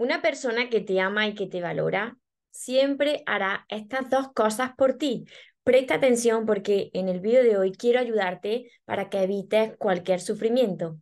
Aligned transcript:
Una 0.00 0.22
persona 0.22 0.70
que 0.70 0.80
te 0.80 0.98
ama 0.98 1.28
y 1.28 1.34
que 1.34 1.46
te 1.46 1.60
valora 1.60 2.16
siempre 2.50 3.22
hará 3.26 3.66
estas 3.68 4.08
dos 4.08 4.32
cosas 4.32 4.70
por 4.74 4.94
ti. 4.94 5.26
Presta 5.62 5.96
atención 5.96 6.46
porque 6.46 6.88
en 6.94 7.10
el 7.10 7.20
vídeo 7.20 7.42
de 7.42 7.58
hoy 7.58 7.72
quiero 7.72 8.00
ayudarte 8.00 8.70
para 8.86 9.10
que 9.10 9.22
evites 9.22 9.76
cualquier 9.76 10.22
sufrimiento. 10.22 10.96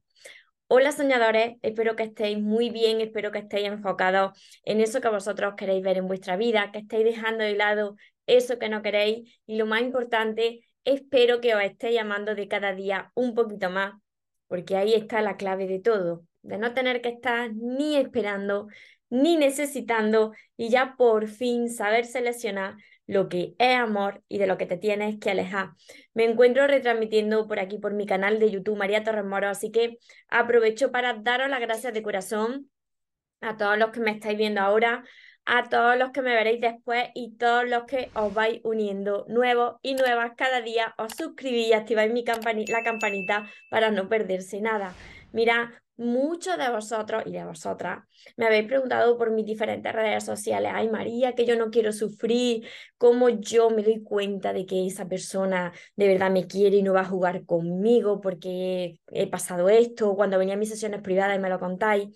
Hola 0.66 0.90
soñadores, 0.90 1.58
espero 1.62 1.94
que 1.94 2.02
estéis 2.02 2.40
muy 2.40 2.70
bien, 2.70 3.00
espero 3.00 3.30
que 3.30 3.38
estéis 3.38 3.68
enfocados 3.68 4.36
en 4.64 4.80
eso 4.80 5.00
que 5.00 5.10
vosotros 5.10 5.54
queréis 5.56 5.84
ver 5.84 5.98
en 5.98 6.08
vuestra 6.08 6.36
vida, 6.36 6.72
que 6.72 6.80
estéis 6.80 7.04
dejando 7.04 7.44
de 7.44 7.54
lado 7.54 7.94
eso 8.26 8.58
que 8.58 8.68
no 8.68 8.82
queréis 8.82 9.40
y 9.46 9.58
lo 9.58 9.66
más 9.66 9.80
importante, 9.82 10.68
espero 10.82 11.40
que 11.40 11.54
os 11.54 11.62
estéis 11.62 11.94
llamando 11.94 12.34
de 12.34 12.48
cada 12.48 12.74
día 12.74 13.12
un 13.14 13.36
poquito 13.36 13.70
más, 13.70 13.94
porque 14.48 14.76
ahí 14.76 14.94
está 14.94 15.22
la 15.22 15.36
clave 15.36 15.68
de 15.68 15.78
todo 15.78 16.24
de 16.42 16.58
no 16.58 16.74
tener 16.74 17.00
que 17.00 17.10
estar 17.10 17.50
ni 17.54 17.96
esperando 17.96 18.68
ni 19.10 19.36
necesitando 19.36 20.32
y 20.56 20.68
ya 20.68 20.94
por 20.96 21.28
fin 21.28 21.70
saber 21.70 22.04
seleccionar 22.04 22.76
lo 23.06 23.28
que 23.28 23.54
es 23.58 23.76
amor 23.76 24.22
y 24.28 24.38
de 24.38 24.46
lo 24.46 24.58
que 24.58 24.66
te 24.66 24.76
tienes 24.76 25.18
que 25.18 25.30
alejar. 25.30 25.70
Me 26.12 26.24
encuentro 26.24 26.66
retransmitiendo 26.66 27.48
por 27.48 27.58
aquí 27.58 27.78
por 27.78 27.94
mi 27.94 28.06
canal 28.06 28.38
de 28.38 28.50
YouTube 28.50 28.76
María 28.76 29.02
Torres 29.02 29.24
Moro, 29.24 29.48
así 29.48 29.70
que 29.70 29.96
aprovecho 30.28 30.92
para 30.92 31.14
daros 31.14 31.48
las 31.48 31.60
gracias 31.60 31.94
de 31.94 32.02
corazón 32.02 32.70
a 33.40 33.56
todos 33.56 33.78
los 33.78 33.90
que 33.90 34.00
me 34.00 34.10
estáis 34.10 34.36
viendo 34.36 34.60
ahora, 34.60 35.04
a 35.46 35.70
todos 35.70 35.96
los 35.96 36.10
que 36.10 36.20
me 36.20 36.34
veréis 36.34 36.60
después 36.60 37.08
y 37.14 37.36
todos 37.36 37.66
los 37.66 37.84
que 37.84 38.10
os 38.14 38.34
vais 38.34 38.60
uniendo 38.64 39.24
nuevos 39.28 39.76
y 39.80 39.94
nuevas 39.94 40.32
cada 40.36 40.60
día, 40.60 40.94
os 40.98 41.14
suscribís 41.16 41.68
y 41.68 41.72
activáis 41.72 42.12
mi 42.12 42.24
la 42.66 42.82
campanita 42.82 43.48
para 43.70 43.90
no 43.90 44.10
perderse 44.10 44.60
nada. 44.60 44.92
Mira, 45.32 45.82
muchos 45.98 46.56
de 46.56 46.70
vosotros 46.70 47.24
y 47.26 47.32
de 47.32 47.44
vosotras. 47.44 48.04
Me 48.36 48.46
habéis 48.46 48.66
preguntado 48.66 49.18
por 49.18 49.30
mis 49.30 49.44
diferentes 49.44 49.92
redes 49.92 50.24
sociales, 50.24 50.72
ay 50.74 50.88
María, 50.88 51.34
que 51.34 51.44
yo 51.44 51.56
no 51.56 51.70
quiero 51.70 51.92
sufrir, 51.92 52.66
cómo 52.96 53.28
yo 53.28 53.68
me 53.70 53.82
doy 53.82 54.02
cuenta 54.02 54.52
de 54.52 54.64
que 54.64 54.86
esa 54.86 55.06
persona 55.08 55.72
de 55.96 56.08
verdad 56.08 56.30
me 56.30 56.46
quiere 56.46 56.76
y 56.78 56.82
no 56.82 56.94
va 56.94 57.02
a 57.02 57.04
jugar 57.04 57.44
conmigo 57.44 58.20
porque 58.20 58.98
he 59.08 59.26
pasado 59.26 59.68
esto, 59.68 60.14
cuando 60.16 60.38
venía 60.38 60.54
a 60.54 60.56
mis 60.56 60.70
sesiones 60.70 61.02
privadas 61.02 61.36
y 61.36 61.40
me 61.40 61.50
lo 61.50 61.58
contáis. 61.58 62.08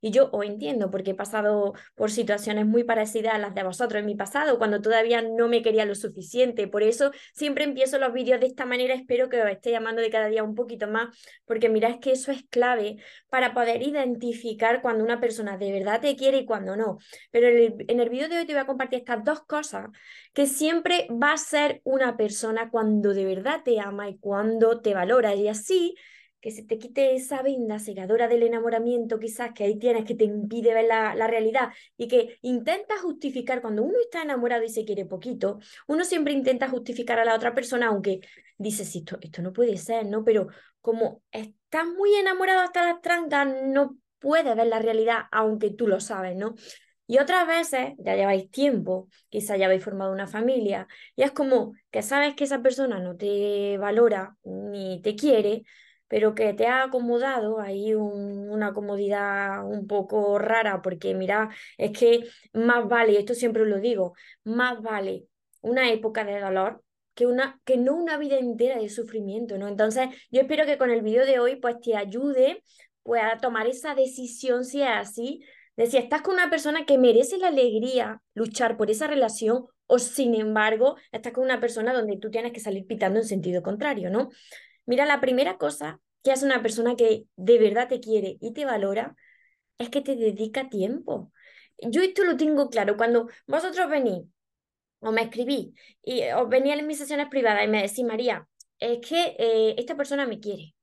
Y 0.00 0.10
yo 0.10 0.30
os 0.32 0.44
entiendo 0.44 0.90
porque 0.90 1.10
he 1.12 1.14
pasado 1.14 1.74
por 1.94 2.10
situaciones 2.10 2.66
muy 2.66 2.84
parecidas 2.84 3.34
a 3.34 3.38
las 3.38 3.54
de 3.54 3.62
vosotros 3.62 4.00
en 4.00 4.06
mi 4.06 4.14
pasado, 4.14 4.58
cuando 4.58 4.80
todavía 4.80 5.22
no 5.22 5.48
me 5.48 5.62
quería 5.62 5.84
lo 5.84 5.94
suficiente. 5.94 6.68
Por 6.68 6.82
eso 6.82 7.10
siempre 7.34 7.64
empiezo 7.64 7.98
los 7.98 8.12
vídeos 8.12 8.40
de 8.40 8.46
esta 8.46 8.64
manera. 8.64 8.94
Espero 8.94 9.28
que 9.28 9.42
os 9.42 9.50
esté 9.50 9.70
llamando 9.70 10.00
de 10.02 10.10
cada 10.10 10.28
día 10.28 10.42
un 10.42 10.54
poquito 10.54 10.88
más, 10.88 11.16
porque 11.44 11.68
mirad 11.68 12.00
que 12.00 12.12
eso 12.12 12.32
es 12.32 12.44
clave 12.50 12.96
para 13.28 13.54
poder 13.54 13.82
identificar 13.82 14.82
cuando 14.82 15.04
una 15.04 15.20
persona 15.20 15.58
de 15.58 15.72
verdad 15.72 16.00
te 16.00 16.16
quiere 16.16 16.38
y 16.38 16.46
cuando 16.46 16.76
no. 16.76 16.98
Pero 17.30 17.48
en 17.48 17.56
el, 17.56 17.74
en 17.88 18.00
el 18.00 18.08
vídeo 18.08 18.28
de 18.28 18.38
hoy 18.38 18.46
te 18.46 18.52
voy 18.52 18.62
a 18.62 18.66
compartir 18.66 19.00
estas 19.00 19.24
dos 19.24 19.42
cosas 19.44 19.88
que 20.32 20.46
siempre 20.46 21.06
va 21.10 21.32
a 21.32 21.36
ser 21.36 21.80
una 21.84 22.16
persona 22.16 22.70
cuando 22.70 23.14
de 23.14 23.24
verdad 23.24 23.62
te 23.64 23.80
ama 23.80 24.08
y 24.08 24.18
cuando 24.18 24.80
te 24.80 24.94
valora. 24.94 25.34
Y 25.34 25.48
así 25.48 25.94
que 26.40 26.50
se 26.50 26.62
te 26.62 26.78
quite 26.78 27.14
esa 27.14 27.42
venda 27.42 27.78
cegadora 27.78 28.28
del 28.28 28.42
enamoramiento 28.42 29.18
quizás 29.18 29.52
que 29.52 29.64
ahí 29.64 29.78
tienes 29.78 30.04
que 30.04 30.14
te 30.14 30.24
impide 30.24 30.74
ver 30.74 30.86
la, 30.86 31.14
la, 31.14 31.26
realidad 31.26 31.70
y 31.96 32.08
que 32.08 32.38
intenta 32.42 32.98
justificar 32.98 33.60
cuando 33.60 33.82
uno 33.82 33.98
está 34.00 34.22
enamorado 34.22 34.64
y 34.64 34.68
se 34.68 34.84
quiere 34.84 35.04
poquito, 35.06 35.58
uno 35.86 36.04
siempre 36.04 36.32
intenta 36.32 36.68
justificar 36.68 37.18
a 37.18 37.24
la 37.24 37.34
otra 37.34 37.54
persona 37.54 37.88
aunque 37.88 38.20
dices, 38.58 38.94
esto, 38.94 39.18
esto 39.20 39.42
no 39.42 39.52
puede 39.52 39.76
ser, 39.76 40.06
¿no? 40.06 40.24
Pero 40.24 40.48
como 40.80 41.22
estás 41.30 41.86
muy 41.86 42.14
enamorado 42.14 42.60
hasta 42.60 42.84
las 42.84 43.00
trancas, 43.00 43.48
no 43.64 43.96
puedes 44.18 44.54
ver 44.56 44.66
la 44.66 44.78
realidad 44.78 45.22
aunque 45.32 45.70
tú 45.70 45.86
lo 45.86 46.00
sabes, 46.00 46.36
¿no? 46.36 46.54
Y 47.06 47.18
otras 47.18 47.44
veces 47.46 47.94
ya 47.98 48.14
lleváis 48.14 48.50
tiempo, 48.52 49.08
quizás 49.30 49.58
ya 49.58 49.66
habéis 49.66 49.82
formado 49.82 50.12
una 50.12 50.28
familia, 50.28 50.86
y 51.16 51.22
es 51.22 51.32
como 51.32 51.72
que 51.90 52.02
sabes 52.02 52.36
que 52.36 52.44
esa 52.44 52.62
persona 52.62 53.00
no 53.00 53.16
te 53.16 53.78
valora 53.78 54.36
ni 54.44 55.02
te 55.02 55.16
quiere, 55.16 55.64
pero 56.10 56.34
que 56.34 56.52
te 56.54 56.66
ha 56.66 56.82
acomodado 56.82 57.60
ahí 57.60 57.94
una 57.94 58.72
comodidad 58.72 59.64
un 59.64 59.86
poco 59.86 60.40
rara, 60.40 60.82
porque 60.82 61.14
mira, 61.14 61.50
es 61.78 61.96
que 61.96 62.24
más 62.52 62.88
vale, 62.88 63.16
esto 63.16 63.32
siempre 63.34 63.64
lo 63.64 63.78
digo, 63.78 64.14
más 64.42 64.82
vale 64.82 65.26
una 65.60 65.88
época 65.92 66.24
de 66.24 66.40
dolor 66.40 66.82
que, 67.14 67.26
una, 67.26 67.60
que 67.64 67.76
no 67.76 67.94
una 67.94 68.18
vida 68.18 68.38
entera 68.38 68.80
de 68.80 68.88
sufrimiento, 68.88 69.56
¿no? 69.56 69.68
Entonces, 69.68 70.08
yo 70.32 70.40
espero 70.40 70.66
que 70.66 70.78
con 70.78 70.90
el 70.90 71.02
vídeo 71.02 71.24
de 71.24 71.38
hoy, 71.38 71.56
pues 71.56 71.78
te 71.80 71.96
ayude 71.96 72.64
pues, 73.04 73.22
a 73.22 73.38
tomar 73.38 73.68
esa 73.68 73.94
decisión, 73.94 74.64
si 74.64 74.82
es 74.82 74.88
así, 74.88 75.44
de 75.76 75.86
si 75.86 75.96
estás 75.96 76.22
con 76.22 76.34
una 76.34 76.50
persona 76.50 76.86
que 76.86 76.98
merece 76.98 77.38
la 77.38 77.48
alegría, 77.48 78.20
luchar 78.34 78.76
por 78.76 78.90
esa 78.90 79.06
relación, 79.06 79.66
o 79.86 80.00
sin 80.00 80.34
embargo, 80.34 80.96
estás 81.12 81.32
con 81.32 81.44
una 81.44 81.60
persona 81.60 81.92
donde 81.92 82.16
tú 82.16 82.30
tienes 82.30 82.52
que 82.52 82.60
salir 82.60 82.84
pitando 82.86 83.20
en 83.20 83.26
sentido 83.26 83.62
contrario, 83.62 84.10
¿no? 84.10 84.30
Mira, 84.90 85.06
la 85.06 85.20
primera 85.20 85.56
cosa 85.56 86.00
que 86.24 86.32
hace 86.32 86.44
una 86.44 86.62
persona 86.62 86.96
que 86.96 87.26
de 87.36 87.58
verdad 87.60 87.86
te 87.88 88.00
quiere 88.00 88.38
y 88.40 88.52
te 88.52 88.64
valora 88.64 89.14
es 89.78 89.88
que 89.90 90.00
te 90.00 90.16
dedica 90.16 90.68
tiempo. 90.68 91.32
Yo 91.78 92.02
esto 92.02 92.24
lo 92.24 92.36
tengo 92.36 92.70
claro. 92.70 92.96
Cuando 92.96 93.28
vosotros 93.46 93.88
venís 93.88 94.24
o 95.00 95.12
me 95.12 95.22
escribís 95.22 95.68
y 96.02 96.22
os 96.32 96.48
venía 96.48 96.74
en 96.74 96.88
mis 96.88 96.98
sesiones 96.98 97.28
privadas 97.28 97.64
y 97.64 97.68
me 97.68 97.82
decís, 97.82 98.04
María, 98.04 98.48
es 98.80 98.98
que 99.06 99.36
eh, 99.38 99.76
esta 99.78 99.96
persona 99.96 100.26
me 100.26 100.40
quiere. 100.40 100.74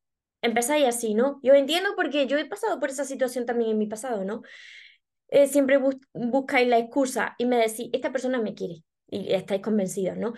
Empezáis 0.41 0.87
así, 0.87 1.13
¿no? 1.13 1.41
Yo 1.43 1.53
entiendo 1.55 1.89
porque 1.97 2.27
yo 2.27 2.37
he 2.37 2.45
pasado 2.45 2.79
por 2.79 2.89
esa 2.89 3.05
situación 3.05 3.45
también 3.45 3.71
en 3.71 3.77
mi 3.79 3.87
pasado, 3.87 4.23
¿no? 4.23 4.43
Eh, 5.29 5.47
siempre 5.47 5.79
buscáis 6.13 6.69
la 6.69 6.77
excusa 6.79 7.35
y 7.37 7.45
me 7.45 7.57
decís, 7.57 7.89
esta 7.91 8.13
persona 8.13 8.39
me 8.41 8.55
quiere 8.55 8.83
y 9.09 9.33
estáis 9.33 9.61
convencidos, 9.61 10.17
¿no? 10.17 10.33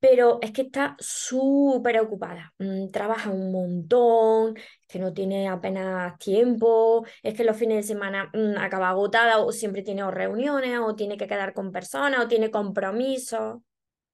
Pero 0.00 0.38
es 0.42 0.52
que 0.52 0.62
está 0.62 0.96
súper 1.00 2.00
ocupada, 2.00 2.52
mm, 2.58 2.90
trabaja 2.90 3.30
un 3.30 3.52
montón, 3.52 4.54
que 4.88 4.98
no 4.98 5.12
tiene 5.12 5.48
apenas 5.48 6.18
tiempo, 6.18 7.04
es 7.22 7.34
que 7.34 7.44
los 7.44 7.56
fines 7.56 7.78
de 7.78 7.82
semana 7.82 8.30
mm, 8.32 8.58
acaba 8.58 8.90
agotada 8.90 9.38
o 9.38 9.52
siempre 9.52 9.82
tiene 9.82 10.08
reuniones 10.10 10.78
o 10.80 10.94
tiene 10.94 11.16
que 11.16 11.26
quedar 11.26 11.52
con 11.54 11.72
personas 11.72 12.24
o 12.24 12.28
tiene 12.28 12.50
compromisos. 12.50 13.58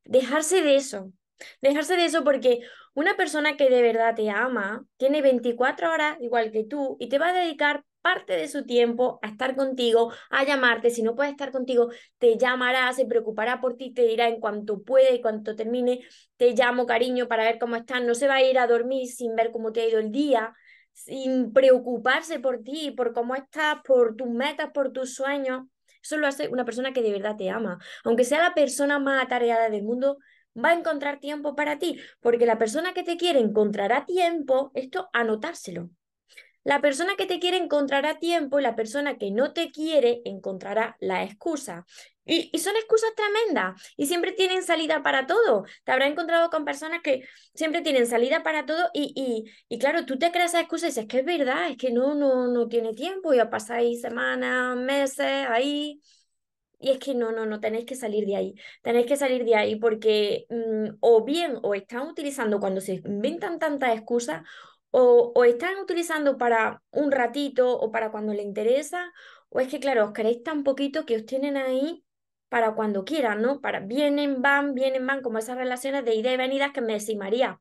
Dejarse 0.05 0.62
de 0.62 0.77
eso, 0.77 1.12
dejarse 1.62 1.97
de 1.97 2.06
eso 2.06 2.25
porque 2.25 2.61
una 2.95 3.16
persona 3.16 3.56
que 3.56 3.71
de 3.71 3.83
verdad 3.83 4.15
te 4.15 4.31
ama 4.31 4.84
tiene 4.97 5.22
24 5.22 5.93
horas 5.93 6.16
igual 6.21 6.51
que 6.51 6.65
tú 6.65 6.97
y 7.01 7.09
te 7.09 7.19
va 7.19 7.28
a 7.28 7.33
dedicar 7.33 7.84
parte 8.04 8.34
de 8.34 8.48
su 8.48 8.66
tiempo 8.66 9.19
a 9.22 9.28
estar 9.28 9.56
contigo, 9.56 10.12
a 10.28 10.44
llamarte. 10.44 10.91
Si 10.91 11.03
no 11.03 11.16
puede 11.16 11.31
estar 11.31 11.50
contigo, 11.50 11.88
te 12.19 12.37
llamará, 12.37 12.92
se 12.92 13.06
preocupará 13.06 13.62
por 13.62 13.78
ti, 13.78 13.94
te 13.94 14.03
dirá 14.03 14.28
en 14.28 14.41
cuanto 14.41 14.82
puede 14.82 15.15
y 15.15 15.22
cuanto 15.22 15.56
termine, 15.56 16.00
te 16.37 16.53
llamo 16.53 16.84
cariño 16.84 17.28
para 17.28 17.44
ver 17.44 17.59
cómo 17.59 17.76
estás. 17.76 18.03
No 18.03 18.15
se 18.15 18.28
va 18.28 18.34
a 18.34 18.42
ir 18.42 18.59
a 18.59 18.66
dormir 18.66 19.09
sin 19.09 19.34
ver 19.34 19.50
cómo 19.53 19.72
te 19.72 19.81
ha 19.81 19.88
ido 19.88 19.98
el 20.00 20.12
día, 20.12 20.54
sin 20.92 21.54
preocuparse 21.54 22.41
por 22.41 22.62
ti, 22.62 22.91
por 22.91 23.15
cómo 23.15 23.34
estás, 23.37 23.78
por 23.87 24.16
tus 24.16 24.28
metas, 24.28 24.71
por 24.75 24.92
tus 24.92 25.15
sueños. 25.15 25.62
Eso 26.03 26.19
lo 26.19 26.26
hace 26.26 26.48
una 26.48 26.66
persona 26.66 26.92
que 26.92 27.00
de 27.00 27.10
verdad 27.10 27.36
te 27.36 27.48
ama. 27.48 27.78
Aunque 28.04 28.25
sea 28.25 28.38
la 28.38 28.53
persona 28.53 28.98
más 28.98 29.25
atareada 29.25 29.71
del 29.71 29.82
mundo, 29.82 30.19
va 30.62 30.71
a 30.71 30.75
encontrar 30.75 31.21
tiempo 31.21 31.56
para 31.56 31.78
ti, 31.78 31.98
porque 32.21 32.44
la 32.44 32.59
persona 32.59 32.92
que 32.92 33.03
te 33.03 33.16
quiere 33.16 33.41
encontrará 33.41 34.04
tiempo, 34.04 34.72
esto 34.75 35.09
anotárselo. 35.15 35.88
La 36.65 36.81
persona 36.81 37.15
que 37.17 37.27
te 37.27 37.39
quiere 37.39 37.59
encontrará 37.59 38.19
tiempo 38.19 38.59
y 38.59 38.63
la 38.63 38.75
persona 38.75 39.19
que 39.19 39.31
no 39.31 39.53
te 39.53 39.71
quiere 39.71 40.23
encontrará 40.25 40.97
la 40.99 41.23
excusa. 41.23 41.87
Y, 42.27 42.59
son 42.59 42.75
excusas 42.77 43.11
tremendas 43.15 43.81
y 43.99 44.07
siempre 44.07 44.33
tienen 44.33 44.63
salida 44.63 45.03
para 45.03 45.27
todo. 45.27 45.65
Te 45.85 45.93
habrás 45.93 46.11
encontrado 46.11 46.49
con 46.49 46.65
personas 46.65 47.03
que 47.03 47.23
siempre 47.55 47.83
tienen 47.83 48.07
salida 48.07 48.43
para 48.43 48.65
todo 48.65 48.89
y, 48.95 49.45
y, 49.69 49.79
claro, 49.79 50.07
tú 50.07 50.19
te 50.19 50.33
creas 50.33 50.53
esa 50.53 50.61
excusa 50.61 50.87
y 50.87 50.89
dices, 50.89 51.03
es 51.05 51.09
que 51.09 51.19
es 51.19 51.25
verdad, 51.27 51.71
es 51.71 51.77
que 51.77 51.93
no, 51.93 52.15
no, 52.15 52.49
no 52.49 52.67
tiene 52.69 52.95
tiempo, 52.95 53.34
ya 53.34 53.51
pasáis 53.51 54.01
semanas, 54.01 54.77
meses 54.77 55.47
ahí. 55.49 56.01
Y 56.81 56.91
es 56.91 56.99
que 56.99 57.15
no, 57.15 57.33
no, 57.33 57.47
no, 57.47 57.60
tenéis 57.60 57.87
que 57.87 57.95
salir 57.95 58.27
de 58.27 58.37
ahí. 58.37 58.55
Tenéis 58.83 59.07
que 59.07 59.17
salir 59.17 59.45
de 59.45 59.55
ahí 59.55 59.77
porque 59.77 60.47
mm, 60.51 60.97
o 61.01 61.25
bien 61.25 61.59
o 61.63 61.75
están 61.75 62.09
utilizando 62.09 62.60
cuando 62.60 62.81
se 62.81 62.95
inventan 62.95 63.59
tantas 63.59 63.95
excusas 63.97 64.43
o, 64.97 65.45
están 65.45 65.77
utilizando 65.79 66.39
para 66.39 66.81
un 66.93 67.11
ratito 67.11 67.77
o 67.77 67.91
para 67.91 68.13
cuando 68.13 68.33
le 68.33 68.43
interesa, 68.43 69.13
o 69.49 69.59
es 69.59 69.67
que, 69.69 69.81
claro, 69.81 70.05
os 70.05 70.13
queréis 70.13 70.45
tan 70.45 70.63
poquito 70.63 71.05
que 71.05 71.17
os 71.17 71.27
tienen 71.27 71.57
ahí 71.57 72.05
para 72.49 72.75
cuando 72.77 73.05
quieran, 73.05 73.43
¿no? 73.43 73.61
Para 73.61 73.81
vienen, 73.81 74.41
van, 74.41 74.75
vienen, 74.75 75.05
van, 75.05 75.21
como 75.21 75.39
esas 75.39 75.57
relaciones 75.57 76.05
de 76.05 76.15
ida 76.15 76.33
y 76.33 76.37
venidas 76.37 76.71
que 76.73 76.81
me 76.81 76.93
decís, 76.93 77.17
María, 77.17 77.61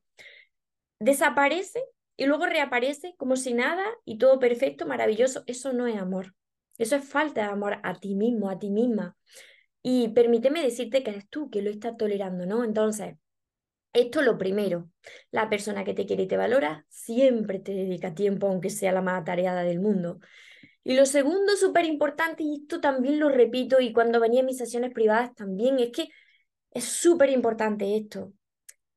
desaparece 1.00 1.82
y 2.16 2.26
luego 2.26 2.46
reaparece 2.46 3.14
como 3.16 3.34
si 3.34 3.52
nada 3.52 3.84
y 4.04 4.18
todo 4.18 4.38
perfecto, 4.38 4.86
maravilloso. 4.86 5.42
Eso 5.46 5.72
no 5.72 5.88
es 5.88 5.96
amor. 5.96 6.36
Eso 6.78 6.94
es 6.94 7.04
falta 7.04 7.42
de 7.42 7.48
amor 7.48 7.80
a 7.82 7.94
ti 7.98 8.14
mismo, 8.14 8.48
a 8.48 8.60
ti 8.60 8.70
misma. 8.70 9.16
Y 9.82 10.08
permíteme 10.10 10.62
decirte 10.62 11.02
que 11.02 11.10
eres 11.10 11.28
tú 11.28 11.50
que 11.50 11.62
lo 11.62 11.70
estás 11.70 11.96
tolerando, 11.96 12.46
¿no? 12.46 12.62
Entonces, 12.62 13.16
esto 13.94 14.22
lo 14.22 14.36
primero. 14.36 14.90
La 15.30 15.48
persona 15.48 15.84
que 15.84 15.94
te 15.94 16.06
quiere 16.06 16.24
y 16.24 16.28
te 16.28 16.36
valora 16.36 16.84
siempre 16.88 17.58
te 17.60 17.72
dedica 17.72 18.14
tiempo, 18.14 18.48
aunque 18.48 18.70
sea 18.70 18.92
la 18.92 19.02
más 19.02 19.22
atareada 19.22 19.62
del 19.62 19.80
mundo. 19.80 20.20
Y 20.82 20.94
lo 20.94 21.06
segundo 21.06 21.56
súper 21.56 21.86
importante, 21.86 22.42
y 22.42 22.62
esto 22.62 22.80
también 22.80 23.18
lo 23.18 23.30
repito, 23.30 23.80
y 23.80 23.92
cuando 23.92 24.20
venía 24.20 24.40
en 24.40 24.46
mis 24.46 24.58
sesiones 24.58 24.92
privadas 24.92 25.34
también, 25.34 25.78
es 25.78 25.90
que 25.92 26.08
es 26.72 26.84
súper 26.84 27.30
importante 27.30 27.96
esto. 27.96 28.32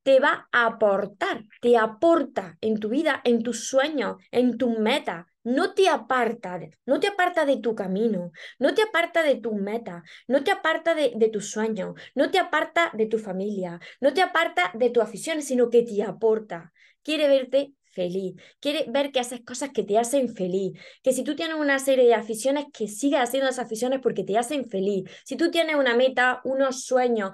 Te 0.08 0.22
va 0.22 0.48
a 0.54 0.68
aportar, 0.68 1.44
te 1.60 1.76
aporta 1.76 2.58
en 2.62 2.80
tu 2.80 2.88
vida, 2.88 3.20
en 3.26 3.44
tus 3.44 3.68
sueños, 3.68 4.16
en 4.32 4.58
tus 4.58 4.80
metas. 4.80 5.26
No 5.44 5.74
te 5.74 5.90
aparta, 5.90 6.62
no 6.86 7.02
te 7.02 7.08
aparta 7.08 7.46
de 7.46 7.58
tu 7.58 7.76
camino, 7.76 8.32
no 8.58 8.74
te 8.74 8.84
aparta 8.84 9.22
de 9.22 9.36
tus 9.36 9.56
metas, 9.56 10.04
no 10.30 10.46
te 10.46 10.52
aparta 10.52 10.96
de, 10.96 11.12
de 11.14 11.28
tus 11.28 11.52
sueños, 11.52 11.96
no 12.16 12.32
te 12.32 12.40
aparta 12.40 12.90
de 12.94 13.08
tu 13.08 13.20
familia, 13.20 13.82
no 14.00 14.14
te 14.14 14.22
aparta 14.22 14.72
de 14.76 14.92
tus 14.92 15.04
aficiones, 15.04 15.46
sino 15.46 15.70
que 15.70 15.84
te 15.84 16.02
aporta. 16.02 16.72
Quiere 17.04 17.28
verte 17.28 17.74
feliz, 17.98 18.36
quiere 18.62 18.86
ver 18.88 19.12
que 19.12 19.20
haces 19.20 19.42
cosas 19.42 19.72
que 19.72 19.84
te 19.84 19.98
hacen 19.98 20.36
feliz, 20.36 20.80
que 21.04 21.12
si 21.12 21.24
tú 21.24 21.36
tienes 21.36 21.58
una 21.58 21.80
serie 21.80 22.06
de 22.06 22.14
aficiones, 22.14 22.68
que 22.72 22.88
sigas 22.88 23.28
haciendo 23.28 23.50
esas 23.50 23.66
aficiones 23.66 24.00
porque 24.02 24.24
te 24.24 24.38
hacen 24.38 24.70
feliz. 24.70 25.10
Si 25.26 25.36
tú 25.36 25.50
tienes 25.50 25.76
una 25.76 25.96
meta, 25.96 26.40
unos 26.44 26.84
sueños, 26.84 27.32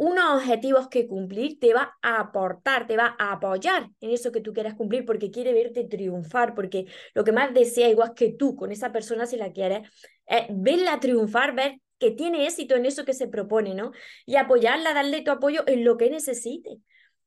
unos 0.00 0.36
objetivos 0.36 0.88
que 0.88 1.06
cumplir, 1.06 1.58
te 1.60 1.74
va 1.74 1.94
a 2.00 2.20
aportar, 2.20 2.86
te 2.86 2.96
va 2.96 3.16
a 3.18 3.32
apoyar 3.32 3.90
en 4.00 4.10
eso 4.10 4.32
que 4.32 4.40
tú 4.40 4.54
quieras 4.54 4.72
cumplir 4.72 5.04
porque 5.04 5.30
quiere 5.30 5.52
verte 5.52 5.84
triunfar, 5.84 6.54
porque 6.54 6.86
lo 7.12 7.22
que 7.22 7.32
más 7.32 7.52
desea, 7.52 7.90
igual 7.90 8.14
que 8.14 8.32
tú, 8.32 8.56
con 8.56 8.72
esa 8.72 8.92
persona 8.92 9.26
si 9.26 9.36
la 9.36 9.52
quieres, 9.52 9.86
es 10.24 10.46
verla 10.48 11.00
triunfar, 11.00 11.54
ver 11.54 11.82
que 11.98 12.12
tiene 12.12 12.46
éxito 12.46 12.76
en 12.76 12.86
eso 12.86 13.04
que 13.04 13.12
se 13.12 13.28
propone, 13.28 13.74
¿no? 13.74 13.92
Y 14.24 14.36
apoyarla, 14.36 14.94
darle 14.94 15.20
tu 15.20 15.32
apoyo 15.32 15.64
en 15.66 15.84
lo 15.84 15.98
que 15.98 16.08
necesite. 16.08 16.78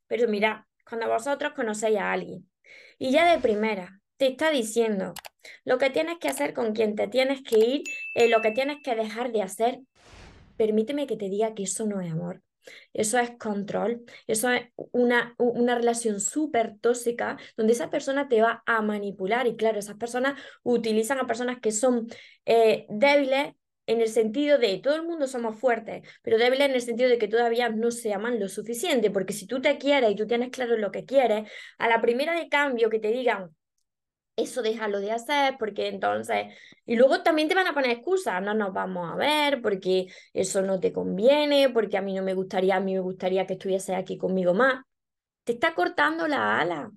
Pero 0.08 0.28
mira, 0.28 0.68
cuando 0.90 1.08
vosotros 1.08 1.54
conocéis 1.54 2.00
a 2.00 2.12
alguien 2.12 2.50
y 2.98 3.12
ya 3.12 3.32
de 3.32 3.40
primera 3.40 4.02
te 4.18 4.26
está 4.26 4.50
diciendo 4.50 5.14
lo 5.64 5.78
que 5.78 5.92
tienes 5.92 6.18
que 6.18 6.28
hacer 6.28 6.56
con 6.56 6.74
quien 6.74 6.96
te 6.96 7.08
tienes 7.08 7.44
que 7.44 7.60
ir, 7.60 7.84
eh, 8.16 8.30
lo 8.30 8.42
que 8.42 8.50
tienes 8.50 8.78
que 8.84 8.96
dejar 8.96 9.32
de 9.32 9.44
hacer, 9.44 9.80
permíteme 10.58 11.06
que 11.06 11.18
te 11.18 11.30
diga 11.30 11.54
que 11.54 11.64
eso 11.64 11.86
no 11.86 12.02
es 12.02 12.12
amor. 12.12 12.42
Eso 12.94 13.20
es 13.20 13.32
control, 13.38 14.04
eso 14.28 14.50
es 14.50 14.64
una, 14.92 15.36
una 15.38 15.76
relación 15.76 16.20
súper 16.20 16.78
tóxica 16.80 17.38
donde 17.58 17.74
esa 17.74 17.90
persona 17.90 18.28
te 18.28 18.42
va 18.42 18.64
a 18.66 18.82
manipular. 18.82 19.48
Y 19.48 19.56
claro, 19.56 19.80
esas 19.80 19.98
personas 19.98 20.40
utilizan 20.64 21.20
a 21.20 21.28
personas 21.28 21.60
que 21.60 21.72
son 21.72 22.08
eh, 22.46 22.86
débiles 22.90 23.54
en 23.86 24.02
el 24.02 24.08
sentido 24.08 24.58
de 24.58 24.78
todo 24.80 24.96
el 24.96 25.04
mundo 25.04 25.28
somos 25.28 25.58
fuertes, 25.60 26.08
pero 26.22 26.38
débiles 26.38 26.70
en 26.70 26.76
el 26.76 26.82
sentido 26.82 27.10
de 27.10 27.18
que 27.18 27.28
todavía 27.28 27.70
no 27.70 27.92
se 27.92 28.14
aman 28.14 28.40
lo 28.40 28.48
suficiente, 28.48 29.12
porque 29.12 29.34
si 29.34 29.46
tú 29.46 29.62
te 29.62 29.78
quieres 29.78 30.12
y 30.12 30.16
tú 30.16 30.26
tienes 30.26 30.50
claro 30.52 30.78
lo 30.78 30.92
que 30.92 31.06
quieres, 31.06 31.50
a 31.78 31.90
la 31.90 32.02
primera 32.02 32.34
de 32.38 32.48
cambio 32.48 32.90
que 32.90 33.00
te 33.00 33.10
digan, 33.10 33.50
eso 34.36 34.62
déjalo 34.62 35.00
de 35.00 35.12
hacer, 35.12 35.56
porque 35.60 35.88
entonces, 35.88 36.48
y 36.86 36.96
luego 36.96 37.22
también 37.24 37.48
te 37.48 37.56
van 37.56 37.68
a 37.68 37.74
poner 37.74 37.92
excusas, 37.92 38.42
no 38.42 38.54
nos 38.54 38.74
vamos 38.74 39.12
a 39.12 39.16
ver, 39.16 39.62
porque 39.62 40.08
eso 40.34 40.62
no 40.62 40.80
te 40.80 40.92
conviene, 40.94 41.70
porque 41.70 41.98
a 41.98 42.02
mí 42.02 42.14
no 42.14 42.24
me 42.24 42.34
gustaría, 42.34 42.76
a 42.78 42.80
mí 42.80 42.94
me 42.94 43.00
gustaría 43.02 43.46
que 43.46 43.54
estuviese 43.54 43.96
aquí 43.96 44.18
conmigo 44.18 44.54
más. 44.54 44.84
Te 45.46 45.54
está 45.54 45.76
cortando 45.76 46.28
la 46.28 46.60
ala. 46.60 46.92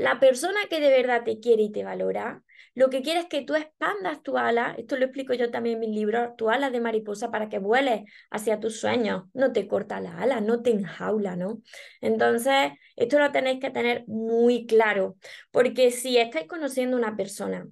La 0.00 0.18
persona 0.18 0.60
que 0.70 0.80
de 0.80 0.88
verdad 0.88 1.24
te 1.24 1.40
quiere 1.40 1.64
y 1.64 1.72
te 1.72 1.84
valora, 1.84 2.42
lo 2.74 2.88
que 2.88 3.02
quiere 3.02 3.20
es 3.20 3.26
que 3.26 3.42
tú 3.42 3.54
expandas 3.54 4.22
tu 4.22 4.38
ala, 4.38 4.74
esto 4.78 4.96
lo 4.96 5.04
explico 5.04 5.34
yo 5.34 5.50
también 5.50 5.74
en 5.74 5.80
mi 5.90 5.94
libro, 5.94 6.32
tu 6.38 6.48
ala 6.48 6.70
de 6.70 6.80
mariposa 6.80 7.30
para 7.30 7.50
que 7.50 7.58
vueles 7.58 8.10
hacia 8.30 8.60
tus 8.60 8.80
sueños. 8.80 9.24
No 9.34 9.52
te 9.52 9.68
corta 9.68 10.00
la 10.00 10.16
ala, 10.16 10.40
no 10.40 10.62
te 10.62 10.70
enjaula, 10.70 11.36
¿no? 11.36 11.60
Entonces, 12.00 12.72
esto 12.96 13.18
lo 13.18 13.30
tenéis 13.30 13.60
que 13.60 13.68
tener 13.68 14.04
muy 14.06 14.66
claro, 14.66 15.18
porque 15.50 15.90
si 15.90 16.16
estáis 16.16 16.46
conociendo 16.46 16.96
una 16.96 17.14
persona 17.14 17.68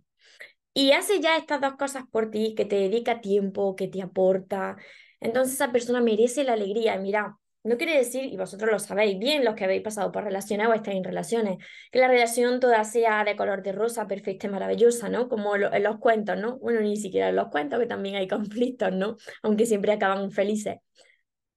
y 0.75 0.93
hace 0.93 1.21
ya 1.21 1.39
estas 1.39 1.63
dos 1.63 1.77
cosas 1.77 2.05
por 2.13 2.31
ti, 2.31 2.55
que 2.55 2.67
te 2.67 2.77
dedica 2.77 3.23
tiempo, 3.23 3.75
que 3.75 3.89
te 3.89 4.03
aporta, 4.03 4.77
entonces 5.21 5.55
esa 5.55 5.73
persona 5.73 6.03
merece 6.03 6.45
la 6.45 6.53
alegría. 6.53 6.99
Mira, 6.99 7.39
no 7.69 7.77
quiere 7.77 7.97
decir, 7.97 8.25
y 8.25 8.37
vosotros 8.37 8.71
lo 8.71 8.79
sabéis 8.79 9.19
bien, 9.19 9.45
los 9.45 9.55
que 9.55 9.65
habéis 9.65 9.83
pasado 9.83 10.11
por 10.11 10.25
relaciones 10.25 10.67
o 10.67 10.75
estáis 10.75 10.97
en 10.97 11.05
relaciones, 11.05 11.59
que 11.93 11.99
la 11.99 12.09
relación 12.09 12.61
toda 12.61 12.83
sea 12.85 13.25
de 13.25 13.37
color 13.37 13.63
de 13.63 13.73
rosa, 13.73 14.07
perfecta 14.07 14.47
y 14.47 14.51
maravillosa, 14.51 15.09
¿no? 15.09 15.29
Como 15.29 15.55
en 15.57 15.83
los 15.83 15.99
cuentos, 15.99 16.37
¿no? 16.39 16.59
Bueno, 16.59 16.81
ni 16.81 16.97
siquiera 16.97 17.29
en 17.29 17.37
los 17.37 17.49
cuentos, 17.49 17.79
que 17.79 17.87
también 17.87 18.17
hay 18.17 18.29
conflictos, 18.29 18.93
¿no? 18.93 19.17
Aunque 19.43 19.67
siempre 19.67 19.93
acaban 19.93 20.31
felices. 20.31 20.79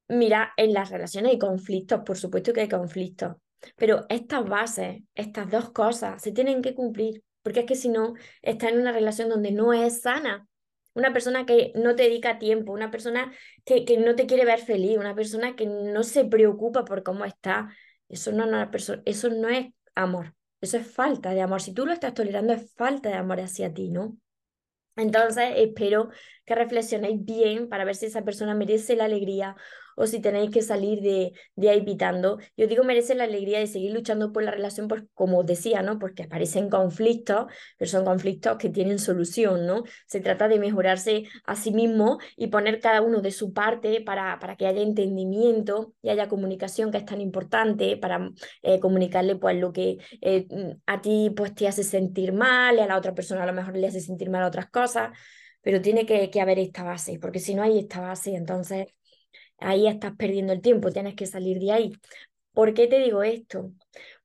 Mira, 0.08 0.54
en 0.58 0.74
las 0.74 0.90
relaciones 0.92 1.32
hay 1.32 1.40
conflictos, 1.40 2.02
por 2.06 2.18
supuesto 2.18 2.52
que 2.54 2.62
hay 2.62 2.70
conflictos, 2.70 3.36
pero 3.78 4.06
estas 4.10 4.46
bases, 4.46 5.02
estas 5.16 5.50
dos 5.50 5.72
cosas, 5.72 6.22
se 6.22 6.32
tienen 6.32 6.62
que 6.62 6.76
cumplir, 6.76 7.24
porque 7.42 7.62
es 7.62 7.66
que 7.66 7.76
si 7.76 7.90
no, 7.90 8.14
está 8.42 8.70
en 8.70 8.80
una 8.80 8.92
relación 8.92 9.30
donde 9.30 9.52
no 9.52 9.74
es 9.74 10.02
sana, 10.02 10.48
una 10.94 11.14
persona 11.14 11.46
que 11.46 11.72
no 11.76 11.96
te 11.96 12.04
dedica 12.04 12.40
tiempo, 12.40 12.74
una 12.74 12.92
persona 12.92 13.32
que, 13.66 13.86
que, 13.86 13.98
no 13.98 14.16
te 14.16 14.26
quiere 14.26 14.46
ver 14.46 14.60
feliz, 14.60 14.98
una 14.98 15.16
persona 15.16 15.56
que 15.56 15.66
no 15.66 16.04
se 16.04 16.26
preocupa 16.26 16.86
por 16.86 17.04
cómo 17.04 17.26
está. 17.26 17.70
Eso 18.10 18.32
no, 18.32 18.46
eso 19.06 19.30
no 19.30 19.50
es 19.50 19.68
amor, 19.96 20.36
eso 20.60 20.78
es 20.78 20.88
falta 20.88 21.34
de 21.34 21.42
amor. 21.42 21.62
Si 21.62 21.74
tú 21.74 21.86
lo 21.86 21.94
estás 21.94 22.14
tolerando, 22.14 22.54
es 22.54 22.74
falta 22.74 23.10
de 23.10 23.16
amor 23.16 23.40
hacia 23.40 23.74
ti, 23.74 23.90
¿no? 23.90 24.18
Entonces, 24.96 25.54
espero 25.56 26.10
que 26.46 26.56
reflexionéis 26.56 27.24
bien 27.24 27.70
para 27.70 27.86
ver 27.86 27.96
si 27.96 28.08
esa 28.08 28.24
persona 28.24 28.54
merece 28.54 28.96
la 28.96 29.06
alegría 29.06 29.56
o 29.96 30.08
si 30.08 30.20
tenéis 30.22 30.52
que 30.52 30.62
salir 30.62 31.02
de, 31.02 31.34
de 31.56 31.70
ahí 31.70 31.82
pitando. 31.84 32.40
Yo 32.58 32.68
digo, 32.68 32.84
merece 32.84 33.16
la 33.16 33.26
alegría 33.26 33.60
de 33.60 33.68
seguir 33.68 33.92
luchando 33.92 34.32
por 34.32 34.44
la 34.44 34.52
relación, 34.52 34.88
pues, 34.88 35.04
como 35.14 35.40
os 35.40 35.46
decía, 35.46 35.82
¿no? 35.82 36.00
Porque 36.00 36.24
aparecen 36.24 36.70
conflictos, 36.70 37.46
pero 37.78 37.90
son 37.90 38.06
conflictos 38.06 38.58
que 38.58 38.70
tienen 38.70 39.00
solución, 39.00 39.66
¿no? 39.66 39.84
Se 40.08 40.20
trata 40.20 40.48
de 40.48 40.60
mejorarse 40.60 41.24
a 41.46 41.56
sí 41.56 41.72
mismo 41.72 42.20
y 42.36 42.48
poner 42.48 42.80
cada 42.80 43.02
uno 43.02 43.22
de 43.22 43.32
su 43.32 43.54
parte 43.54 44.02
para, 44.02 44.40
para 44.40 44.56
que 44.56 44.68
haya 44.68 44.82
entendimiento 44.82 45.94
y 46.02 46.10
haya 46.10 46.28
comunicación, 46.28 46.92
que 46.92 46.98
es 46.98 47.06
tan 47.06 47.22
importante, 47.22 47.98
para 47.98 48.32
eh, 48.62 48.80
comunicarle 48.80 49.36
pues 49.36 49.58
lo 49.58 49.72
que 49.74 49.98
eh, 50.22 50.48
a 50.86 51.02
ti 51.02 51.32
pues 51.36 51.54
te 51.56 51.68
hace 51.68 51.84
sentir 51.84 52.34
mal, 52.34 52.78
y 52.78 52.80
a 52.80 52.88
la 52.88 52.98
otra 52.98 53.14
persona 53.14 53.44
a 53.44 53.46
lo 53.46 53.54
mejor 53.54 53.76
le 53.78 53.88
hace 53.88 54.02
sentir 54.02 54.30
mal 54.30 54.44
otras 54.44 54.70
cosas 54.70 55.12
pero 55.62 55.82
tiene 55.82 56.06
que, 56.06 56.30
que, 56.30 56.42
haber 56.42 56.60
esta 56.60 56.84
base, 56.84 57.20
porque 57.20 57.40
si 57.40 57.56
no 57.56 57.64
hay 57.64 57.80
esta 57.80 58.02
base, 58.02 58.36
entonces 58.36 58.88
ahí 59.62 59.88
estás 59.88 60.16
perdiendo 60.18 60.54
el 60.54 60.62
tiempo, 60.62 60.92
tienes 60.92 61.16
que 61.16 61.26
salir 61.28 61.60
de 61.60 61.72
ahí. 61.72 61.94
¿Por 62.54 62.74
qué 62.74 62.88
te 62.88 63.00
digo 63.00 63.24
esto? 63.24 63.72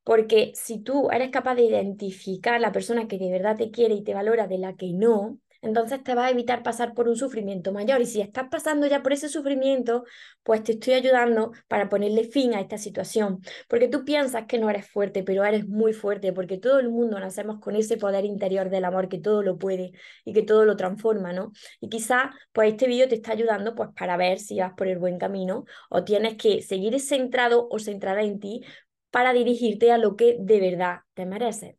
Porque 0.04 0.52
si 0.54 0.80
tú 0.80 1.10
eres 1.10 1.30
capaz 1.30 1.56
de 1.56 1.64
identificar 1.64 2.60
la 2.60 2.72
persona 2.72 3.08
que 3.08 3.18
de 3.18 3.30
verdad 3.30 3.56
te 3.56 3.70
quiere 3.70 3.94
y 3.94 4.04
te 4.04 4.14
valora 4.14 4.46
de 4.48 4.58
la 4.58 4.76
que 4.76 4.92
no, 4.92 5.38
entonces 5.66 6.02
te 6.02 6.14
va 6.14 6.26
a 6.26 6.30
evitar 6.30 6.62
pasar 6.62 6.94
por 6.94 7.08
un 7.08 7.16
sufrimiento 7.16 7.72
mayor. 7.72 8.00
Y 8.00 8.06
si 8.06 8.20
estás 8.20 8.48
pasando 8.50 8.86
ya 8.86 9.02
por 9.02 9.12
ese 9.12 9.28
sufrimiento, 9.28 10.04
pues 10.42 10.62
te 10.62 10.72
estoy 10.72 10.94
ayudando 10.94 11.52
para 11.68 11.88
ponerle 11.88 12.24
fin 12.24 12.54
a 12.54 12.60
esta 12.60 12.78
situación. 12.78 13.40
Porque 13.68 13.88
tú 13.88 14.04
piensas 14.04 14.46
que 14.46 14.58
no 14.58 14.70
eres 14.70 14.88
fuerte, 14.90 15.22
pero 15.22 15.44
eres 15.44 15.66
muy 15.68 15.92
fuerte, 15.92 16.32
porque 16.32 16.58
todo 16.58 16.78
el 16.78 16.88
mundo 16.90 17.18
nacemos 17.20 17.60
con 17.60 17.76
ese 17.76 17.96
poder 17.96 18.24
interior 18.24 18.70
del 18.70 18.84
amor 18.84 19.08
que 19.08 19.18
todo 19.18 19.42
lo 19.42 19.58
puede 19.58 19.92
y 20.24 20.32
que 20.32 20.42
todo 20.42 20.64
lo 20.64 20.76
transforma, 20.76 21.32
¿no? 21.32 21.52
Y 21.80 21.88
quizá, 21.88 22.32
pues 22.52 22.72
este 22.72 22.86
vídeo 22.86 23.08
te 23.08 23.16
está 23.16 23.32
ayudando 23.32 23.74
pues 23.74 23.90
para 23.96 24.16
ver 24.16 24.38
si 24.38 24.58
vas 24.60 24.72
por 24.76 24.88
el 24.88 24.98
buen 24.98 25.18
camino 25.18 25.64
o 25.90 26.04
tienes 26.04 26.36
que 26.36 26.62
seguir 26.62 26.98
centrado 27.00 27.68
o 27.70 27.78
centrada 27.78 28.22
en 28.22 28.40
ti 28.40 28.62
para 29.10 29.32
dirigirte 29.32 29.92
a 29.92 29.98
lo 29.98 30.16
que 30.16 30.36
de 30.40 30.60
verdad 30.60 31.00
te 31.14 31.26
mereces. 31.26 31.76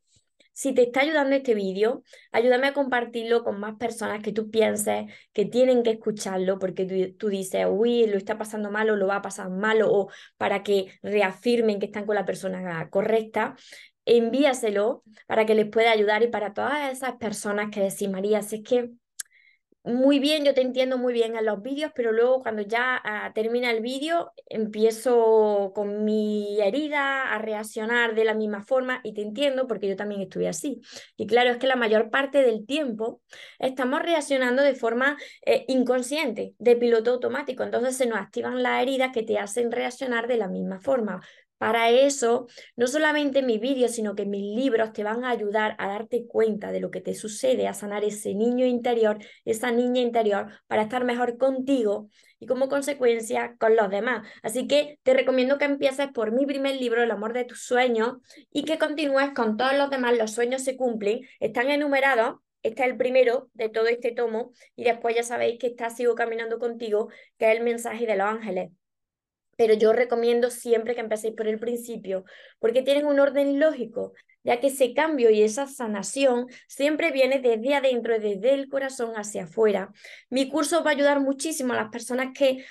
Si 0.58 0.74
te 0.74 0.82
está 0.82 1.02
ayudando 1.02 1.36
este 1.36 1.54
vídeo, 1.54 2.02
ayúdame 2.32 2.66
a 2.66 2.74
compartirlo 2.74 3.44
con 3.44 3.60
más 3.60 3.76
personas 3.76 4.24
que 4.24 4.32
tú 4.32 4.50
pienses 4.50 5.06
que 5.32 5.46
tienen 5.46 5.84
que 5.84 5.92
escucharlo 5.92 6.58
porque 6.58 7.14
tú, 7.16 7.28
dices, 7.28 7.68
uy, 7.70 8.08
lo 8.08 8.18
está 8.18 8.40
pasando 8.40 8.72
mal 8.72 8.90
o 8.90 8.96
lo 8.96 9.06
va 9.06 9.18
a 9.18 9.22
pasar 9.22 9.52
mal 9.52 9.84
o 9.84 10.10
para 10.36 10.64
que 10.64 10.98
reafirmen 11.04 11.78
que 11.78 11.86
están 11.86 12.08
con 12.08 12.16
la 12.16 12.26
persona 12.26 12.90
correcta. 12.90 13.56
Envíaselo 14.06 15.04
para 15.28 15.46
que 15.46 15.54
les 15.54 15.70
pueda 15.70 15.92
ayudar 15.92 16.24
y 16.24 16.30
para 16.30 16.56
todas 16.56 16.92
esas 16.92 17.18
personas 17.18 17.70
que 17.70 17.82
decís, 17.82 18.10
María, 18.10 18.42
si 18.42 18.56
es 18.56 18.64
que 18.64 18.90
muy 19.84 20.20
bien, 20.20 20.44
yo 20.44 20.54
te 20.54 20.62
entiendo 20.62 20.98
muy 20.98 21.14
bien 21.14 21.38
en 21.38 21.46
los 21.46 21.62
vídeos, 21.62 21.94
pero 21.96 22.12
luego 22.12 22.42
cuando 22.42 22.62
ya 22.62 23.00
ah, 23.06 23.32
termina 23.34 23.72
el 23.72 23.82
vídeo 23.82 24.34
empiezo 24.48 25.72
con 25.74 26.04
mi 26.04 26.60
herida 26.60 27.34
a 27.34 27.38
reaccionar 27.40 28.14
de 28.14 28.26
la 28.26 28.34
misma 28.34 28.62
forma 28.64 29.00
y 29.04 29.14
te 29.14 29.22
entiendo 29.22 29.66
porque 29.66 29.88
yo 29.88 29.96
también 29.96 30.20
estuve 30.22 30.50
así. 30.50 30.82
Y 31.16 31.26
claro, 31.26 31.52
es 31.52 31.58
que 31.58 31.68
la 31.68 31.78
mayor 31.78 32.10
parte 32.10 32.42
del 32.42 32.66
tiempo 32.66 33.22
estamos 33.60 34.02
reaccionando 34.02 34.62
de 34.62 34.76
forma 34.76 35.18
eh, 35.46 35.64
inconsciente, 35.70 36.54
de 36.60 36.76
piloto 36.76 37.12
automático, 37.12 37.64
entonces 37.64 37.96
se 37.96 38.08
nos 38.08 38.20
activan 38.20 38.62
las 38.62 38.82
heridas 38.82 39.12
que 39.14 39.24
te 39.24 39.40
hacen 39.40 39.72
reaccionar 39.72 40.28
de 40.28 40.38
la 40.38 40.50
misma 40.50 40.82
forma. 40.82 41.22
Para 41.58 41.90
eso, 41.90 42.48
no 42.76 42.88
solamente 42.88 43.42
mis 43.42 43.60
vídeos, 43.60 43.92
sino 43.92 44.16
que 44.16 44.26
mis 44.26 44.56
libros 44.56 44.94
te 44.94 45.04
van 45.04 45.24
a 45.24 45.32
ayudar 45.32 45.76
a 45.80 45.88
darte 45.88 46.28
cuenta 46.28 46.72
de 46.72 46.80
lo 46.80 46.92
que 46.92 47.02
te 47.02 47.16
sucede, 47.16 47.68
a 47.68 47.74
sanar 47.74 48.04
ese 48.04 48.36
niño 48.36 48.66
interior, 48.66 49.18
esa 49.46 49.72
niña 49.72 50.02
interior, 50.02 50.52
para 50.68 50.84
estar 50.84 51.04
mejor 51.04 51.38
contigo 51.38 52.10
y 52.40 52.46
como 52.46 52.70
consecuencia 52.70 53.56
con 53.60 53.76
los 53.76 53.90
demás. 53.90 54.28
Así 54.44 54.68
que 54.68 55.00
te 55.04 55.14
recomiendo 55.14 55.58
que 55.58 55.66
empieces 55.66 56.10
por 56.14 56.32
mi 56.32 56.46
primer 56.46 56.76
libro, 56.76 57.02
El 57.02 57.12
amor 57.12 57.34
de 57.34 57.46
tus 57.46 57.64
sueños, 57.64 58.18
y 58.52 58.64
que 58.64 58.78
continúes 58.78 59.32
con 59.32 59.58
todos 59.58 59.76
los 59.76 59.90
demás. 59.90 60.18
Los 60.18 60.34
sueños 60.34 60.64
se 60.64 60.78
cumplen, 60.78 61.22
están 61.40 61.72
enumerados 61.72 62.36
este 62.64 62.84
es 62.84 62.90
el 62.90 62.98
primero 62.98 63.50
de 63.54 63.70
todo 63.70 63.88
este 63.88 64.12
tomo 64.12 64.52
y 64.76 64.84
después 64.84 65.16
ya 65.16 65.24
sabéis 65.24 65.60
que 65.60 65.68
está 65.68 65.90
Sigo 65.90 66.16
Caminando 66.16 66.60
Contigo, 66.60 67.10
que 67.38 67.50
es 67.52 67.58
el 67.58 67.64
mensaje 67.64 68.06
de 68.06 68.18
los 68.18 68.28
ángeles. 68.28 68.72
Pero 69.58 69.74
yo 69.74 69.92
recomiendo 69.92 70.50
siempre 70.50 70.96
que 70.96 71.02
empecéis 71.02 71.34
por 71.36 71.48
el 71.48 71.60
principio, 71.60 72.24
porque 72.60 72.82
tienen 72.82 73.06
un 73.06 73.20
orden 73.20 73.60
lógico, 73.60 74.14
ya 74.44 74.62
que 74.62 74.68
ese 74.68 74.94
cambio 74.94 75.30
y 75.30 75.42
esa 75.42 75.68
sanación 75.68 76.48
siempre 76.68 77.12
viene 77.12 77.40
desde 77.40 77.76
adentro, 77.76 78.18
desde 78.18 78.54
el 78.54 78.70
corazón 78.70 79.16
hacia 79.16 79.44
afuera. 79.44 79.92
Mi 80.30 80.50
curso 80.50 80.84
va 80.84 80.92
a 80.92 80.94
ayudar 80.94 81.20
muchísimo 81.20 81.74
a 81.74 81.78
las 81.78 81.90
personas 81.90 82.30
que 82.34 82.64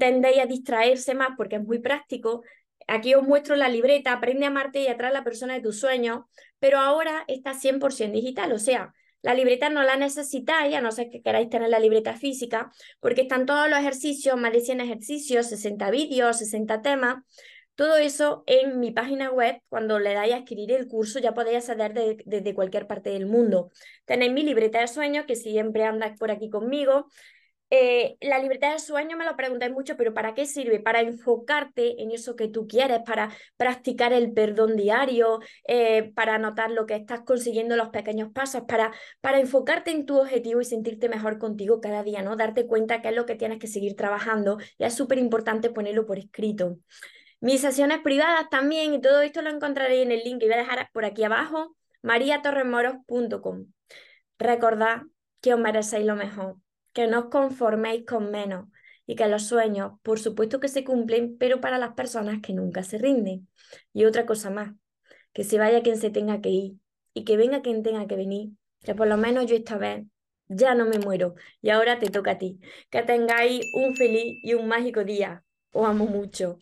tendéis 0.00 0.40
a 0.40 0.46
distraerse 0.46 1.14
más 1.14 1.30
porque 1.36 1.56
es 1.56 1.62
muy 1.62 1.78
práctico. 1.78 2.42
Aquí 2.88 3.14
os 3.14 3.22
muestro 3.22 3.54
la 3.54 3.68
libreta, 3.68 4.12
aprende 4.12 4.44
a 4.46 4.48
amarte 4.48 4.80
y 4.80 4.88
atraer 4.88 5.12
a 5.12 5.18
la 5.18 5.24
persona 5.24 5.54
de 5.54 5.60
tus 5.60 5.78
sueños, 5.78 6.24
pero 6.58 6.78
ahora 6.78 7.24
está 7.28 7.54
100% 7.54 8.12
digital, 8.12 8.52
o 8.52 8.58
sea, 8.58 8.92
la 9.24 9.32
libreta 9.32 9.70
no 9.70 9.82
la 9.82 9.96
necesitáis, 9.96 10.74
a 10.74 10.82
no 10.82 10.92
ser 10.92 11.08
que 11.08 11.22
queráis 11.22 11.48
tener 11.48 11.70
la 11.70 11.78
libreta 11.78 12.14
física, 12.14 12.70
porque 13.00 13.22
están 13.22 13.46
todos 13.46 13.70
los 13.70 13.78
ejercicios, 13.78 14.36
más 14.36 14.52
de 14.52 14.60
100 14.60 14.82
ejercicios, 14.82 15.48
60 15.48 15.90
vídeos, 15.90 16.38
60 16.38 16.82
temas. 16.82 17.24
Todo 17.74 17.96
eso 17.96 18.44
en 18.46 18.80
mi 18.80 18.90
página 18.90 19.30
web, 19.30 19.62
cuando 19.70 19.98
le 19.98 20.12
dais 20.12 20.34
a 20.34 20.36
adquirir 20.36 20.72
el 20.72 20.88
curso, 20.88 21.20
ya 21.20 21.32
podéis 21.32 21.70
acceder 21.70 22.22
desde 22.26 22.54
cualquier 22.54 22.86
parte 22.86 23.08
del 23.10 23.24
mundo. 23.24 23.70
Tenéis 24.04 24.30
mi 24.30 24.42
libreta 24.42 24.80
de 24.80 24.88
sueños, 24.88 25.24
que 25.24 25.36
siempre 25.36 25.84
andáis 25.84 26.18
por 26.18 26.30
aquí 26.30 26.50
conmigo. 26.50 27.08
Eh, 27.70 28.16
la 28.20 28.38
libertad 28.38 28.70
del 28.70 28.78
sueño 28.78 29.16
me 29.16 29.24
lo 29.24 29.36
preguntáis 29.36 29.72
mucho, 29.72 29.96
pero 29.96 30.14
¿para 30.14 30.34
qué 30.34 30.46
sirve? 30.46 30.80
Para 30.80 31.00
enfocarte 31.00 32.00
en 32.02 32.10
eso 32.12 32.36
que 32.36 32.48
tú 32.48 32.66
quieres, 32.68 33.00
para 33.04 33.30
practicar 33.56 34.12
el 34.12 34.32
perdón 34.32 34.76
diario, 34.76 35.40
eh, 35.66 36.12
para 36.14 36.38
notar 36.38 36.70
lo 36.70 36.86
que 36.86 36.94
estás 36.94 37.22
consiguiendo, 37.22 37.76
los 37.76 37.88
pequeños 37.88 38.30
pasos, 38.32 38.62
para, 38.68 38.92
para 39.20 39.40
enfocarte 39.40 39.90
en 39.90 40.06
tu 40.06 40.20
objetivo 40.20 40.60
y 40.60 40.64
sentirte 40.64 41.08
mejor 41.08 41.38
contigo 41.38 41.80
cada 41.80 42.02
día, 42.02 42.22
¿no? 42.22 42.36
Darte 42.36 42.66
cuenta 42.66 43.02
que 43.02 43.08
es 43.08 43.14
lo 43.14 43.26
que 43.26 43.34
tienes 43.34 43.58
que 43.58 43.66
seguir 43.66 43.96
trabajando 43.96 44.58
y 44.78 44.84
es 44.84 44.94
súper 44.94 45.18
importante 45.18 45.70
ponerlo 45.70 46.06
por 46.06 46.18
escrito. 46.18 46.78
Mis 47.40 47.60
sesiones 47.60 47.98
privadas 48.00 48.48
también, 48.50 48.94
y 48.94 49.00
todo 49.00 49.20
esto 49.22 49.42
lo 49.42 49.50
encontraréis 49.50 50.04
en 50.04 50.12
el 50.12 50.22
link 50.22 50.40
que 50.40 50.46
voy 50.46 50.54
a 50.54 50.58
dejar 50.58 50.88
por 50.92 51.04
aquí 51.04 51.24
abajo, 51.24 51.76
mariatorremoros.com. 52.02 53.66
Recordad 54.38 55.02
que 55.40 55.54
os 55.54 55.60
merecéis 55.60 56.06
lo 56.06 56.16
mejor 56.16 56.56
que 56.94 57.06
no 57.06 57.18
os 57.20 57.26
conforméis 57.26 58.06
con 58.06 58.30
menos 58.30 58.68
y 59.06 59.16
que 59.16 59.28
los 59.28 59.46
sueños, 59.46 59.92
por 60.02 60.18
supuesto 60.18 60.60
que 60.60 60.68
se 60.68 60.84
cumplen, 60.84 61.36
pero 61.38 61.60
para 61.60 61.78
las 61.78 61.94
personas 61.94 62.40
que 62.42 62.54
nunca 62.54 62.82
se 62.82 62.98
rinden. 62.98 63.48
Y 63.92 64.06
otra 64.06 64.26
cosa 64.26 64.50
más, 64.50 64.72
que 65.34 65.44
se 65.44 65.58
vaya 65.58 65.82
quien 65.82 65.98
se 65.98 66.10
tenga 66.10 66.40
que 66.40 66.48
ir 66.50 66.74
y 67.12 67.24
que 67.24 67.36
venga 67.36 67.62
quien 67.62 67.82
tenga 67.82 68.06
que 68.06 68.16
venir, 68.16 68.50
que 68.80 68.94
por 68.94 69.08
lo 69.08 69.16
menos 69.18 69.46
yo 69.46 69.56
esta 69.56 69.76
vez 69.78 70.06
ya 70.48 70.74
no 70.74 70.86
me 70.86 70.98
muero 70.98 71.34
y 71.60 71.70
ahora 71.70 71.98
te 71.98 72.10
toca 72.10 72.32
a 72.32 72.38
ti. 72.38 72.60
Que 72.90 73.02
tengáis 73.02 73.66
un 73.74 73.96
feliz 73.96 74.38
y 74.42 74.54
un 74.54 74.68
mágico 74.68 75.04
día. 75.04 75.44
Os 75.72 75.86
amo 75.86 76.06
mucho. 76.06 76.58